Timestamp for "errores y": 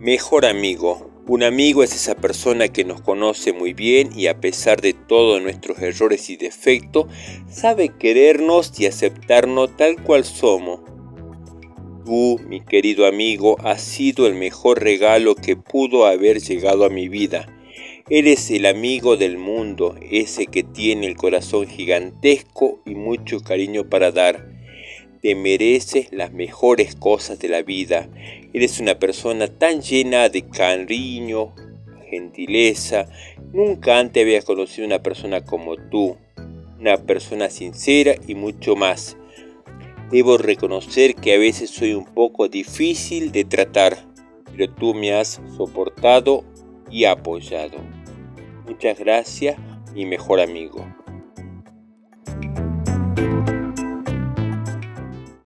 5.80-6.36